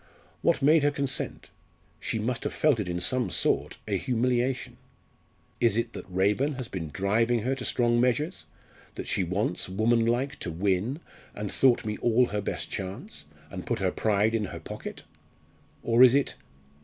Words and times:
What 0.41 0.63
made 0.63 0.81
her 0.81 0.89
consent? 0.89 1.51
she 1.99 2.17
must 2.17 2.43
have 2.43 2.53
felt 2.53 2.79
it 2.79 2.89
in 2.89 2.99
some 2.99 3.29
sort 3.29 3.77
a 3.87 3.97
humiliation. 3.97 4.77
Is 5.59 5.77
it 5.77 5.93
that 5.93 6.09
Raeburn 6.11 6.53
has 6.55 6.67
been 6.67 6.89
driving 6.91 7.43
her 7.43 7.53
to 7.53 7.63
strong 7.63 8.01
measures 8.01 8.45
that 8.95 9.07
she 9.07 9.23
wants, 9.23 9.69
woman 9.69 10.03
like, 10.07 10.37
to 10.39 10.49
win, 10.49 11.01
and 11.35 11.51
thought 11.51 11.85
me 11.85 11.97
after 11.97 12.01
all 12.03 12.25
her 12.25 12.41
best 12.41 12.71
chance, 12.71 13.25
and 13.51 13.67
put 13.67 13.77
her 13.77 13.91
pride 13.91 14.33
in 14.33 14.45
her 14.45 14.59
pocket? 14.59 15.03
Or 15.83 16.01
is 16.03 16.15
it? 16.15 16.33